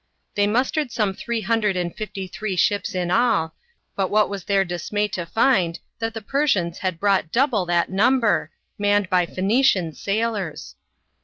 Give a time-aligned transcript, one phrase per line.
[0.33, 3.53] They mustered some three hundred and fifty three ships in all,
[3.95, 7.91] btit what \vas their dismay to find, that the Per sians had brought double that
[7.91, 10.73] number, manned by Phoenician sailors